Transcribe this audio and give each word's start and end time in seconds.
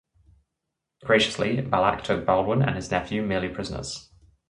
Graciously, 1.05 1.61
Balac 1.61 2.03
took 2.03 2.25
Baldwin 2.25 2.63
and 2.63 2.75
his 2.75 2.89
nephew 2.89 3.21
merely 3.21 3.49
prisoners. 3.49 4.09